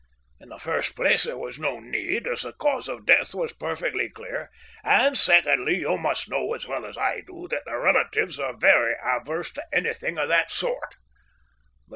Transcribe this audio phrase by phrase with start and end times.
[0.39, 4.09] In the first place there was no need, as the cause of death was perfectly
[4.09, 4.49] clear,
[4.83, 8.95] and secondly you must know as well as I do that the relatives are very
[9.05, 10.95] averse to anything of the sort.